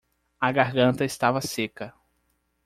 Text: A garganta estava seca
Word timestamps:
A 0.39 0.51
garganta 0.51 1.05
estava 1.05 1.39
seca 1.41 1.93